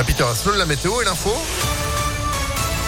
à 0.00 0.04
Peter 0.04 0.24
la 0.56 0.64
météo 0.64 1.02
et 1.02 1.04
l'info. 1.04 1.30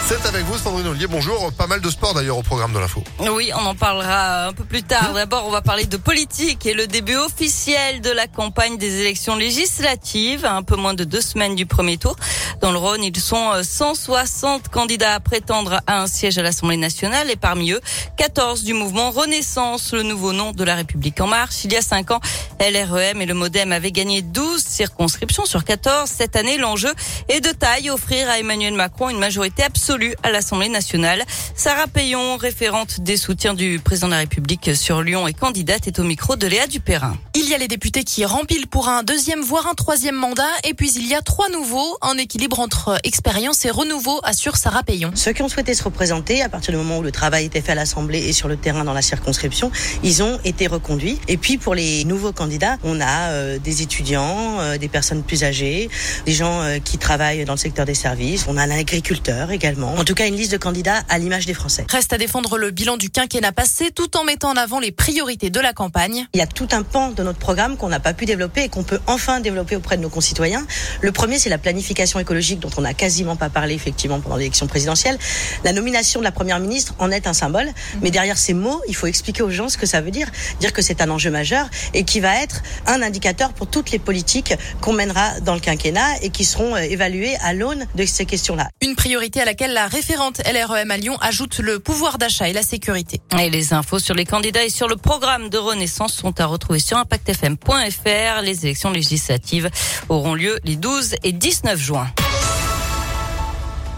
C'est 0.05 0.25
avec 0.25 0.43
vous, 0.43 0.57
Sandrine 0.57 0.87
Ollier. 0.87 1.07
Bonjour. 1.07 1.53
Pas 1.53 1.65
mal 1.65 1.79
de 1.79 1.89
sport 1.89 2.13
d'ailleurs 2.13 2.37
au 2.37 2.43
programme 2.43 2.73
de 2.73 2.79
l'info. 2.79 3.01
Oui, 3.19 3.51
on 3.55 3.65
en 3.65 3.73
parlera 3.73 4.47
un 4.47 4.53
peu 4.53 4.65
plus 4.65 4.83
tard. 4.83 5.13
D'abord, 5.13 5.45
on 5.47 5.49
va 5.49 5.61
parler 5.61 5.85
de 5.85 5.95
politique 5.95 6.65
et 6.65 6.73
le 6.73 6.87
début 6.87 7.15
officiel 7.15 8.01
de 8.01 8.09
la 8.09 8.27
campagne 8.27 8.77
des 8.77 8.99
élections 8.99 9.37
législatives, 9.37 10.45
un 10.45 10.61
peu 10.61 10.75
moins 10.75 10.93
de 10.93 11.05
deux 11.05 11.21
semaines 11.21 11.55
du 11.55 11.65
premier 11.65 11.97
tour. 11.97 12.17
Dans 12.59 12.73
le 12.73 12.77
Rhône, 12.77 13.01
ils 13.01 13.17
sont 13.17 13.63
160 13.63 14.67
candidats 14.67 15.13
à 15.13 15.19
prétendre 15.21 15.79
à 15.87 16.01
un 16.01 16.07
siège 16.07 16.37
à 16.37 16.41
l'Assemblée 16.41 16.77
nationale 16.77 17.31
et 17.31 17.37
parmi 17.37 17.71
eux, 17.71 17.79
14 18.17 18.63
du 18.63 18.73
mouvement 18.73 19.09
Renaissance, 19.09 19.93
le 19.93 20.03
nouveau 20.03 20.33
nom 20.33 20.51
de 20.51 20.63
la 20.65 20.75
République 20.75 21.21
en 21.21 21.27
marche. 21.27 21.63
Il 21.63 21.71
y 21.71 21.77
a 21.77 21.81
cinq 21.81 22.11
ans, 22.11 22.19
LREM 22.59 23.21
et 23.21 23.25
le 23.25 23.33
Modem 23.33 23.71
avaient 23.71 23.91
gagné 23.91 24.21
12 24.21 24.61
circonscriptions 24.61 25.45
sur 25.45 25.63
14. 25.63 26.09
Cette 26.09 26.35
année, 26.35 26.57
l'enjeu 26.57 26.93
est 27.29 27.39
de 27.39 27.51
taille, 27.51 27.89
offrir 27.89 28.29
à 28.29 28.39
Emmanuel 28.39 28.73
Macron 28.73 29.07
une 29.09 29.19
majorité 29.19 29.63
absolue 29.63 29.92
à 30.23 30.31
l'Assemblée 30.31 30.69
nationale. 30.69 31.23
Sarah 31.55 31.85
Payon, 31.87 32.37
référente 32.37 33.01
des 33.01 33.15
soutiens 33.15 33.53
du 33.53 33.79
président 33.79 34.07
de 34.07 34.13
la 34.13 34.19
République 34.19 34.75
sur 34.75 35.03
Lyon 35.03 35.27
et 35.27 35.33
candidate, 35.33 35.87
est 35.87 35.99
au 35.99 36.03
micro 36.03 36.35
de 36.35 36.47
Léa 36.47 36.65
Dupérin. 36.65 37.15
Il 37.35 37.47
y 37.47 37.53
a 37.53 37.59
les 37.59 37.67
députés 37.67 38.03
qui 38.03 38.25
rempilent 38.25 38.67
pour 38.67 38.87
un 38.89 39.03
deuxième, 39.03 39.41
voire 39.41 39.67
un 39.67 39.75
troisième 39.75 40.15
mandat. 40.15 40.49
Et 40.63 40.73
puis 40.73 40.91
il 40.95 41.07
y 41.07 41.13
a 41.13 41.21
trois 41.21 41.47
nouveaux. 41.49 41.97
Un 42.01 42.17
équilibre 42.17 42.59
entre 42.59 42.97
expérience 43.03 43.65
et 43.65 43.69
renouveau, 43.69 44.19
assure 44.23 44.57
Sarah 44.57 44.81
Payon. 44.81 45.11
Ceux 45.13 45.31
qui 45.33 45.43
ont 45.43 45.49
souhaité 45.49 45.75
se 45.75 45.83
représenter, 45.83 46.41
à 46.41 46.49
partir 46.49 46.71
du 46.71 46.77
moment 46.77 46.97
où 46.97 47.03
le 47.03 47.11
travail 47.11 47.45
était 47.45 47.61
fait 47.61 47.73
à 47.73 47.75
l'Assemblée 47.75 48.19
et 48.19 48.33
sur 48.33 48.47
le 48.47 48.57
terrain 48.57 48.83
dans 48.83 48.93
la 48.93 49.03
circonscription, 49.03 49.71
ils 50.03 50.23
ont 50.23 50.39
été 50.43 50.65
reconduits. 50.65 51.19
Et 51.27 51.37
puis 51.37 51.57
pour 51.57 51.75
les 51.75 52.03
nouveaux 52.05 52.31
candidats, 52.31 52.77
on 52.83 52.99
a 52.99 53.29
euh, 53.29 53.59
des 53.59 53.83
étudiants, 53.83 54.59
euh, 54.59 54.77
des 54.77 54.89
personnes 54.89 55.21
plus 55.21 55.43
âgées, 55.43 55.89
des 56.25 56.33
gens 56.33 56.61
euh, 56.61 56.79
qui 56.79 56.97
travaillent 56.97 57.45
dans 57.45 57.53
le 57.53 57.57
secteur 57.57 57.85
des 57.85 57.93
services. 57.93 58.45
On 58.47 58.57
a 58.57 58.63
un 58.63 58.71
agriculteur 58.71 59.51
également. 59.51 59.82
En 59.87 60.03
tout 60.03 60.13
cas, 60.13 60.27
une 60.27 60.35
liste 60.35 60.51
de 60.51 60.57
candidats 60.57 61.03
à 61.09 61.17
l'image 61.17 61.45
des 61.45 61.53
Français. 61.53 61.85
Reste 61.89 62.13
à 62.13 62.17
défendre 62.17 62.57
le 62.57 62.71
bilan 62.71 62.97
du 62.97 63.09
quinquennat 63.09 63.51
passé 63.51 63.91
tout 63.91 64.17
en 64.17 64.23
mettant 64.23 64.51
en 64.51 64.55
avant 64.55 64.79
les 64.79 64.91
priorités 64.91 65.49
de 65.49 65.59
la 65.59 65.73
campagne. 65.73 66.25
Il 66.33 66.37
y 66.37 66.41
a 66.41 66.47
tout 66.47 66.67
un 66.71 66.83
pan 66.83 67.11
de 67.11 67.23
notre 67.23 67.39
programme 67.39 67.77
qu'on 67.77 67.89
n'a 67.89 67.99
pas 67.99 68.13
pu 68.13 68.25
développer 68.25 68.63
et 68.63 68.69
qu'on 68.69 68.83
peut 68.83 68.99
enfin 69.07 69.39
développer 69.39 69.75
auprès 69.75 69.97
de 69.97 70.01
nos 70.01 70.09
concitoyens. 70.09 70.65
Le 71.01 71.11
premier, 71.11 71.39
c'est 71.39 71.49
la 71.49 71.57
planification 71.57 72.19
écologique 72.19 72.59
dont 72.59 72.69
on 72.77 72.81
n'a 72.81 72.93
quasiment 72.93 73.35
pas 73.35 73.49
parlé 73.49 73.73
effectivement 73.73 74.19
pendant 74.19 74.35
l'élection 74.35 74.67
présidentielle. 74.67 75.17
La 75.63 75.73
nomination 75.73 76.19
de 76.19 76.23
la 76.23 76.31
première 76.31 76.59
ministre 76.59 76.95
en 76.99 77.11
est 77.11 77.27
un 77.27 77.33
symbole, 77.33 77.69
mais 78.01 78.11
derrière 78.11 78.37
ces 78.37 78.53
mots, 78.53 78.81
il 78.87 78.95
faut 78.95 79.07
expliquer 79.07 79.43
aux 79.43 79.49
gens 79.49 79.69
ce 79.69 79.77
que 79.77 79.85
ça 79.85 80.01
veut 80.01 80.11
dire, 80.11 80.27
dire 80.59 80.73
que 80.73 80.81
c'est 80.81 81.01
un 81.01 81.09
enjeu 81.09 81.31
majeur 81.31 81.69
et 81.93 82.03
qui 82.03 82.19
va 82.19 82.41
être 82.41 82.61
un 82.85 83.01
indicateur 83.01 83.53
pour 83.53 83.67
toutes 83.67 83.91
les 83.91 83.99
politiques 83.99 84.53
qu'on 84.81 84.93
mènera 84.93 85.39
dans 85.41 85.53
le 85.53 85.59
quinquennat 85.59 86.21
et 86.21 86.29
qui 86.29 86.45
seront 86.45 86.75
euh, 86.75 86.79
évaluées 86.79 87.35
à 87.41 87.53
l'aune 87.53 87.85
de 87.95 88.05
ces 88.05 88.25
questions-là. 88.25 88.69
Une 88.81 88.95
priorité 88.95 89.41
à 89.41 89.45
laquelle 89.45 89.72
la 89.73 89.87
référente 89.87 90.41
LREM 90.45 90.91
à 90.91 90.97
Lyon 90.97 91.17
ajoute 91.19 91.59
le 91.59 91.79
pouvoir 91.79 92.17
d'achat 92.17 92.47
et 92.47 92.53
la 92.53 92.61
sécurité. 92.61 93.19
Et 93.39 93.49
les 93.49 93.73
infos 93.73 93.99
sur 93.99 94.13
les 94.13 94.25
candidats 94.25 94.63
et 94.63 94.69
sur 94.69 94.87
le 94.87 94.95
programme 94.95 95.49
de 95.49 95.57
Renaissance 95.57 96.13
sont 96.13 96.39
à 96.39 96.45
retrouver 96.45 96.79
sur 96.79 96.97
impactfm.fr. 96.97 98.41
Les 98.43 98.65
élections 98.65 98.91
législatives 98.91 99.69
auront 100.09 100.35
lieu 100.35 100.59
les 100.63 100.75
12 100.75 101.15
et 101.23 101.31
19 101.31 101.79
juin. 101.79 102.07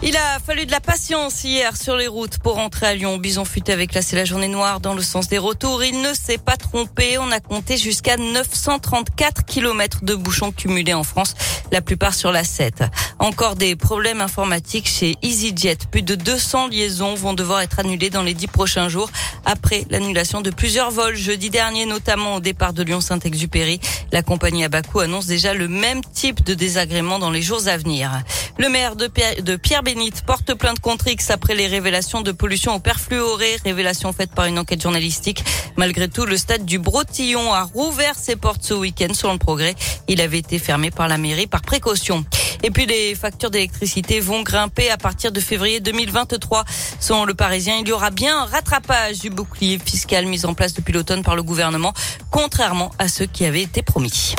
Il 0.04 0.18
a 0.18 0.40
fallu 0.40 0.66
de 0.66 0.72
la 0.72 0.82
patience 0.82 1.44
hier 1.44 1.76
sur 1.76 1.96
les 1.96 2.08
routes 2.08 2.38
pour 2.38 2.56
rentrer 2.56 2.86
à 2.86 2.94
Lyon. 2.94 3.18
Bison 3.18 3.46
fut 3.46 3.72
avec 3.72 3.92
c'est 4.02 4.16
la 4.16 4.26
journée 4.26 4.50
noire 4.50 4.80
dans 4.80 4.94
le 4.94 5.02
sens 5.02 5.30
des 5.30 5.38
retours. 5.38 5.84
Il 5.84 6.02
ne 6.02 6.14
s'est 6.14 6.38
pas 6.38 6.58
trompé. 6.58 7.18
On 7.18 7.32
a 7.32 7.40
compté 7.40 7.78
jusqu'à 7.78 8.18
934 8.18 9.46
km 9.46 10.04
de 10.04 10.14
bouchons 10.14 10.52
cumulés 10.52 10.94
en 10.94 11.04
France, 11.04 11.34
la 11.72 11.82
plupart 11.82 12.14
sur 12.14 12.32
la 12.32 12.44
7. 12.44 12.84
Encore 13.20 13.56
des 13.56 13.76
problèmes 13.76 14.22
informatiques 14.22 14.88
chez 14.88 15.16
EasyJet. 15.24 15.78
Plus 15.90 16.04
de 16.04 16.16
200 16.16 16.68
liaisons 16.68 17.16
vont 17.16 17.34
devoir 17.34 17.62
être 17.62 17.80
annulées 17.80 18.10
dans 18.10 18.22
les 18.22 18.34
dix 18.34 18.48
prochains 18.48 18.90
jours 18.90 19.10
après 19.46 19.86
l'annulation 19.90 20.42
de 20.42 20.52
plusieurs 20.52 20.92
vols 20.92 21.16
jeudi 21.16 21.50
dernier, 21.50 21.86
notamment 21.86 22.36
au 22.36 22.40
départ 22.42 22.74
de 22.74 22.84
Lyon-Saint-Exupéry. 22.84 23.80
La 24.12 24.22
compagnie 24.22 24.66
Abaco 24.66 25.00
annonce 25.00 25.26
déjà 25.26 25.54
le 25.54 25.68
même 25.68 26.02
type 26.04 26.44
de 26.44 26.54
désagrément 26.54 27.18
dans 27.18 27.32
les 27.32 27.42
jours 27.42 27.68
à 27.68 27.78
venir. 27.78 28.12
Le 28.58 28.70
maire 28.70 28.96
de 28.96 29.08
Pierre, 29.08 29.44
de 29.44 29.58
Pierre 29.58 29.82
porte 30.26 30.54
plainte 30.54 30.80
contre 30.80 31.10
X 31.10 31.30
après 31.30 31.56
les 31.56 31.68
révélations 31.68 32.22
de 32.22 32.32
pollution 32.32 32.76
au 32.76 32.80
perfluoré, 32.80 33.58
révélation 33.66 34.14
faite 34.14 34.32
par 34.32 34.46
une 34.46 34.58
enquête 34.58 34.82
journalistique. 34.82 35.44
Malgré 35.76 36.08
tout, 36.08 36.26
le 36.26 36.38
stade 36.38 36.64
du 36.64 36.80
Brotillon 36.80 37.54
a 37.54 37.64
rouvert 37.64 38.16
ses 38.16 38.38
portes 38.38 38.64
ce 38.64 38.74
week-end 38.74 39.14
selon 39.14 39.34
le 39.34 39.40
progrès. 39.40 39.76
Il 40.08 40.22
avait 40.22 40.38
été 40.38 40.58
fermé 40.58 40.90
par 40.90 41.10
la 41.10 41.18
mairie 41.18 41.48
par 41.48 41.62
précaution. 41.62 42.24
Et 42.64 42.72
puis 42.72 42.86
les 42.86 43.14
factures 43.14 43.52
d'électricité 43.52 44.22
vont 44.22 44.42
grimper 44.42 44.90
à 44.90 44.98
partir 44.98 45.34
de 45.34 45.42
février 45.42 45.82
2023. 45.82 46.64
Selon 47.02 47.26
le 47.26 47.34
Parisien, 47.34 47.80
il 47.82 47.88
y 47.90 47.92
aura 47.92 48.10
bien 48.10 48.40
un 48.40 48.46
rattrapage 48.46 49.20
du 49.20 49.30
bouclier 49.30 49.80
fiscal 49.84 50.26
mis 50.28 50.46
en 50.46 50.54
place 50.54 50.74
depuis 50.74 50.94
l'automne 50.94 51.24
par 51.24 51.36
le 51.36 51.44
gouvernement, 51.44 51.94
contrairement 52.32 52.92
à 53.00 53.10
ce 53.10 53.24
qui 53.24 53.44
avait 53.44 53.64
été 53.64 53.82
promis. 53.82 54.34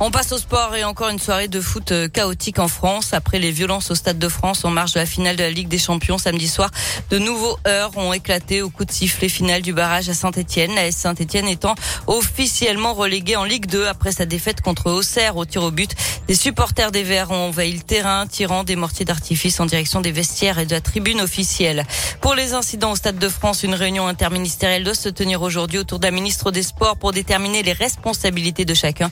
On 0.00 0.12
passe 0.12 0.30
au 0.30 0.38
sport 0.38 0.76
et 0.76 0.84
encore 0.84 1.08
une 1.08 1.18
soirée 1.18 1.48
de 1.48 1.60
foot 1.60 1.90
euh, 1.90 2.06
chaotique 2.06 2.60
en 2.60 2.68
France. 2.68 3.12
Après 3.14 3.40
les 3.40 3.50
violences 3.50 3.90
au 3.90 3.96
Stade 3.96 4.20
de 4.20 4.28
France 4.28 4.64
en 4.64 4.70
marge 4.70 4.92
de 4.92 5.00
la 5.00 5.06
finale 5.06 5.34
de 5.34 5.42
la 5.42 5.50
Ligue 5.50 5.66
des 5.66 5.78
Champions 5.78 6.18
samedi 6.18 6.46
soir, 6.46 6.70
de 7.10 7.18
nouveaux 7.18 7.58
heures 7.66 7.90
ont 7.96 8.12
éclaté 8.12 8.62
au 8.62 8.70
coup 8.70 8.84
de 8.84 8.92
sifflet 8.92 9.28
final 9.28 9.60
du 9.60 9.72
barrage 9.72 10.08
à 10.08 10.14
Saint-Etienne. 10.14 10.72
La 10.76 10.92
Saint-Etienne 10.92 11.48
étant 11.48 11.74
officiellement 12.06 12.94
reléguée 12.94 13.34
en 13.34 13.42
Ligue 13.42 13.66
2 13.66 13.88
après 13.88 14.12
sa 14.12 14.24
défaite 14.24 14.60
contre 14.60 14.88
Auxerre 14.88 15.36
au 15.36 15.44
tir 15.44 15.64
au 15.64 15.72
but. 15.72 15.90
Les 16.28 16.36
supporters 16.36 16.92
des 16.92 17.02
Verts 17.02 17.32
ont 17.32 17.48
envahi 17.48 17.72
le 17.72 17.80
terrain, 17.80 18.28
tirant 18.28 18.62
des 18.62 18.76
mortiers 18.76 19.04
d'artifice 19.04 19.58
en 19.58 19.66
direction 19.66 20.00
des 20.00 20.12
vestiaires 20.12 20.60
et 20.60 20.66
de 20.66 20.72
la 20.72 20.80
tribune 20.80 21.20
officielle. 21.20 21.84
Pour 22.20 22.36
les 22.36 22.54
incidents 22.54 22.92
au 22.92 22.96
Stade 22.96 23.18
de 23.18 23.28
France, 23.28 23.64
une 23.64 23.74
réunion 23.74 24.06
interministérielle 24.06 24.84
doit 24.84 24.94
se 24.94 25.08
tenir 25.08 25.42
aujourd'hui 25.42 25.78
autour 25.78 25.98
d'un 25.98 26.12
ministre 26.12 26.52
des 26.52 26.62
Sports 26.62 26.98
pour 26.98 27.10
déterminer 27.10 27.64
les 27.64 27.72
responsabilités 27.72 28.64
de 28.64 28.74
chacun. 28.74 29.10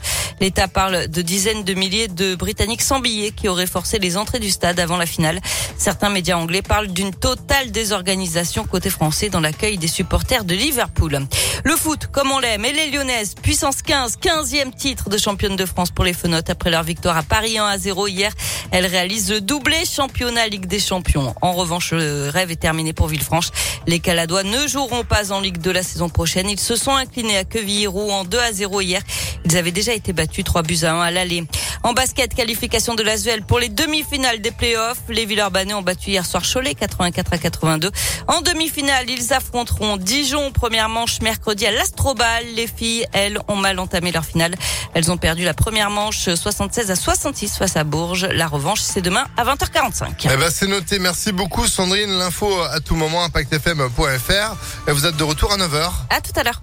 Parle 0.76 1.08
de 1.08 1.22
dizaines 1.22 1.64
de 1.64 1.72
milliers 1.72 2.06
de 2.06 2.34
Britanniques 2.34 2.82
sans 2.82 3.00
billets 3.00 3.30
qui 3.30 3.48
auraient 3.48 3.66
forcé 3.66 3.98
les 3.98 4.18
entrées 4.18 4.40
du 4.40 4.50
stade 4.50 4.78
avant 4.78 4.98
la 4.98 5.06
finale. 5.06 5.40
Certains 5.78 6.10
médias 6.10 6.36
anglais 6.36 6.60
parlent 6.60 6.88
d'une 6.88 7.14
totale 7.14 7.70
désorganisation 7.70 8.66
côté 8.66 8.90
français 8.90 9.30
dans 9.30 9.40
l'accueil 9.40 9.78
des 9.78 9.88
supporters 9.88 10.44
de 10.44 10.54
Liverpool. 10.54 11.20
Le 11.64 11.76
foot, 11.76 12.08
comme 12.12 12.30
on 12.30 12.38
l'aime, 12.40 12.66
et 12.66 12.74
les 12.74 12.90
Lyonnaises, 12.90 13.36
puissance 13.40 13.80
15, 13.80 14.18
15e 14.18 14.74
titre 14.74 15.08
de 15.08 15.16
championne 15.16 15.56
de 15.56 15.64
France 15.64 15.90
pour 15.90 16.04
les 16.04 16.12
Fenotes 16.12 16.50
après 16.50 16.70
leur 16.70 16.82
victoire 16.82 17.16
à 17.16 17.22
Paris 17.22 17.56
1 17.56 17.64
à 17.64 17.78
0 17.78 18.08
hier. 18.08 18.32
Elles 18.70 18.86
réalisent 18.86 19.30
le 19.30 19.40
doublé 19.40 19.84
championnat 19.84 20.46
Ligue 20.48 20.66
des 20.66 20.80
Champions. 20.80 21.34
En 21.42 21.52
revanche, 21.52 21.92
le 21.92 22.28
rêve 22.28 22.50
est 22.50 22.56
terminé 22.56 22.92
pour 22.92 23.08
Villefranche. 23.08 23.50
Les 23.86 24.00
Caladois 24.00 24.42
ne 24.42 24.66
joueront 24.66 25.04
pas 25.04 25.32
en 25.32 25.40
Ligue 25.40 25.58
de 25.58 25.70
la 25.70 25.82
saison 25.82 26.08
prochaine. 26.08 26.50
Ils 26.50 26.60
se 26.60 26.76
sont 26.76 26.94
inclinés 26.94 27.36
à 27.36 27.44
Quevilly-Roux 27.44 28.24
2 28.24 28.38
à 28.38 28.52
0 28.52 28.80
hier. 28.80 29.02
Ils 29.44 29.56
avaient 29.56 29.70
déjà 29.70 29.92
été 29.92 30.12
battus 30.12 30.44
3 30.44 30.62
buts 30.62 30.78
à 30.82 30.92
1 30.92 31.00
à 31.00 31.10
l'aller. 31.10 31.44
En 31.82 31.92
basket, 31.92 32.34
qualification 32.34 32.94
de 32.94 33.02
l'Asvel 33.02 33.42
pour 33.42 33.60
les 33.60 33.68
demi-finales 33.68 34.40
des 34.40 34.50
playoffs. 34.50 35.02
Les 35.08 35.24
Villeurbanais 35.24 35.74
ont 35.74 35.82
battu 35.82 36.10
hier 36.10 36.26
soir 36.26 36.42
Cholet 36.42 36.74
84 36.74 37.32
à 37.32 37.38
82. 37.38 37.90
En 38.26 38.40
demi-finale, 38.40 39.08
ils 39.08 39.32
affronteront 39.32 39.96
Dijon 39.96 40.50
première 40.50 40.88
manche 40.88 41.20
mercredi 41.20 41.64
à 41.66 41.70
l'Astrobal. 41.70 42.44
Les 42.56 42.66
filles, 42.66 43.06
elles, 43.12 43.38
ont 43.46 43.56
mal 43.56 43.78
entamé 43.78 44.10
leur 44.10 44.24
finale. 44.24 44.56
Elles 44.94 45.12
ont 45.12 45.16
perdu 45.16 45.44
la 45.44 45.54
première 45.54 45.90
manche 45.90 46.28
76 46.34 46.90
à 46.90 46.96
66 46.96 47.56
face 47.56 47.76
à 47.76 47.84
Bourges. 47.84 48.26
Revanche, 48.56 48.80
c'est 48.80 49.02
demain 49.02 49.26
à 49.36 49.44
20h45. 49.44 50.06
Eh 50.24 50.36
ben, 50.36 50.50
c'est 50.50 50.66
noté. 50.66 50.98
Merci 50.98 51.32
beaucoup, 51.32 51.66
Sandrine. 51.66 52.10
L'info 52.18 52.50
à 52.72 52.80
tout 52.80 52.94
moment, 52.94 53.24
impactfm.fr. 53.24 54.88
Et 54.88 54.92
vous 54.92 55.06
êtes 55.06 55.16
de 55.16 55.24
retour 55.24 55.52
à 55.52 55.56
9h. 55.56 55.90
À 56.10 56.20
tout 56.20 56.32
à 56.38 56.42
l'heure. 56.42 56.60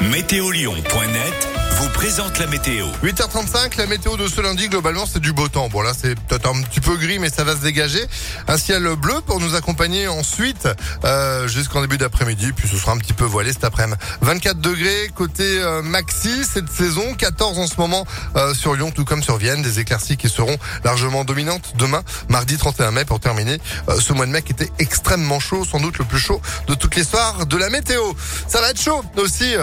Météolion.net 0.00 1.48
vous 1.82 1.88
présente 1.88 2.38
la 2.38 2.46
météo. 2.46 2.86
8h35, 3.02 3.76
la 3.76 3.86
météo 3.86 4.16
de 4.16 4.28
ce 4.28 4.40
lundi, 4.40 4.68
globalement, 4.68 5.04
c'est 5.04 5.20
du 5.20 5.32
beau 5.32 5.48
temps. 5.48 5.68
Bon, 5.68 5.82
là, 5.82 5.92
c'est 5.98 6.14
peut-être 6.14 6.48
un 6.48 6.62
petit 6.62 6.80
peu 6.80 6.96
gris, 6.96 7.18
mais 7.18 7.28
ça 7.28 7.42
va 7.42 7.56
se 7.56 7.60
dégager. 7.60 8.04
Un 8.46 8.56
ciel 8.56 8.84
bleu 8.96 9.20
pour 9.26 9.40
nous 9.40 9.56
accompagner 9.56 10.06
ensuite 10.06 10.68
euh, 11.04 11.48
jusqu'en 11.48 11.80
début 11.80 11.98
d'après-midi, 11.98 12.52
puis 12.52 12.68
ce 12.68 12.76
sera 12.76 12.92
un 12.92 12.98
petit 12.98 13.12
peu 13.12 13.24
voilé 13.24 13.52
cet 13.52 13.64
après-midi. 13.64 13.98
24 14.20 14.58
degrés 14.58 15.10
côté 15.16 15.42
euh, 15.42 15.82
maxi 15.82 16.44
cette 16.44 16.70
saison, 16.70 17.14
14 17.14 17.58
en 17.58 17.66
ce 17.66 17.76
moment 17.78 18.06
euh, 18.36 18.54
sur 18.54 18.74
Lyon, 18.74 18.92
tout 18.92 19.04
comme 19.04 19.22
sur 19.22 19.36
Vienne. 19.36 19.62
Des 19.62 19.80
éclaircies 19.80 20.16
qui 20.16 20.28
seront 20.28 20.56
largement 20.84 21.24
dominantes 21.32 21.72
demain, 21.76 22.02
mardi 22.28 22.58
31 22.58 22.90
mai, 22.90 23.04
pour 23.06 23.18
terminer 23.18 23.58
euh, 23.88 23.98
ce 23.98 24.12
mois 24.12 24.26
de 24.26 24.30
mai 24.30 24.42
qui 24.42 24.52
était 24.52 24.70
extrêmement 24.78 25.40
chaud, 25.40 25.64
sans 25.64 25.80
doute 25.80 25.96
le 25.96 26.04
plus 26.04 26.18
chaud 26.18 26.42
de 26.68 26.74
toute 26.74 26.94
l'histoire 26.94 27.46
de 27.46 27.56
la 27.56 27.70
météo. 27.70 28.02
Ça 28.48 28.60
va 28.60 28.68
être 28.68 28.80
chaud 28.80 29.02
aussi 29.16 29.54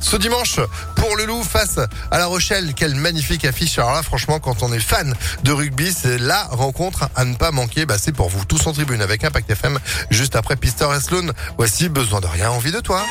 ce 0.00 0.16
dimanche 0.16 0.58
pour 0.96 1.16
le 1.16 1.24
Loup 1.26 1.44
face 1.44 1.78
à 2.10 2.18
La 2.18 2.26
Rochelle. 2.26 2.74
Quelle 2.74 2.94
magnifique 2.94 3.44
affiche. 3.44 3.78
Alors 3.78 3.92
là, 3.92 4.02
franchement, 4.02 4.40
quand 4.40 4.62
on 4.62 4.72
est 4.72 4.80
fan 4.80 5.14
de 5.44 5.52
rugby, 5.52 5.92
c'est 5.92 6.18
la 6.18 6.42
rencontre 6.44 7.08
à 7.14 7.24
ne 7.24 7.36
pas 7.36 7.52
manquer. 7.52 7.86
Bah, 7.86 7.96
c'est 7.98 8.12
pour 8.12 8.28
vous. 8.28 8.44
Tous 8.44 8.66
en 8.66 8.72
tribune 8.72 9.00
avec 9.00 9.24
Impact 9.24 9.50
FM. 9.50 9.78
Juste 10.10 10.36
après 10.36 10.56
Pistor 10.56 10.92
et 10.94 11.00
Sloan. 11.00 11.32
Voici 11.56 11.88
Besoin 11.88 12.20
de 12.20 12.26
rien, 12.26 12.50
envie 12.50 12.72
de 12.72 12.80
toi. 12.80 13.02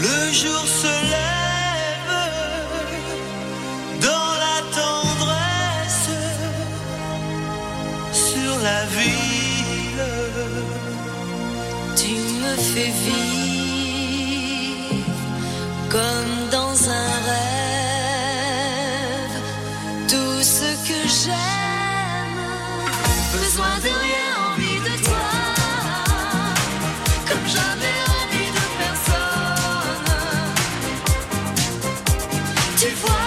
Le 0.00 0.32
jour 0.32 0.64
se 0.64 0.94
lève 1.14 2.14
dans 4.00 4.30
la 4.44 4.58
tendresse 4.78 6.10
sur 8.12 8.52
la 8.62 8.84
ville. 8.96 10.06
Tu 11.96 12.12
me 12.40 12.54
fais 12.56 12.92
vivre 13.04 13.37
Tu 32.78 32.86
vois. 32.94 33.17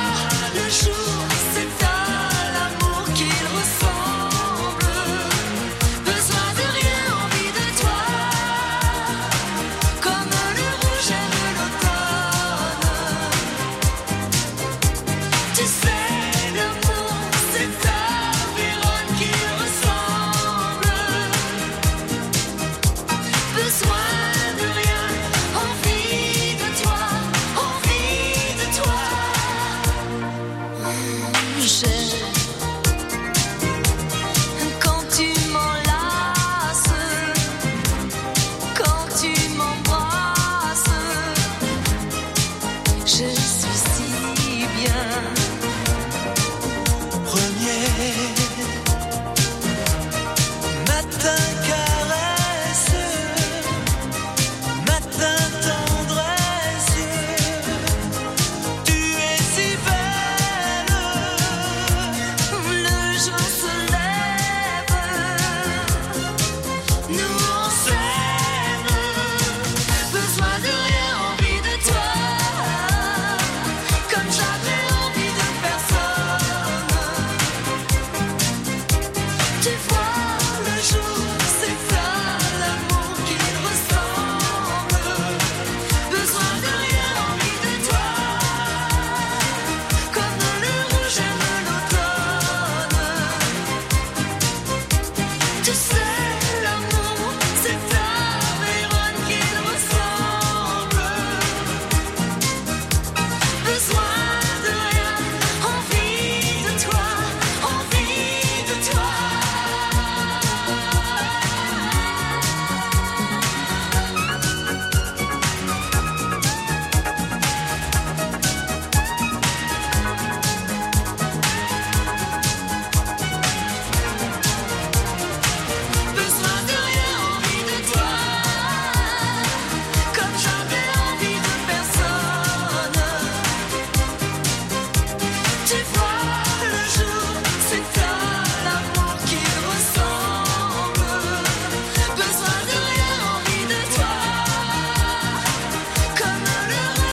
是 43.06 43.41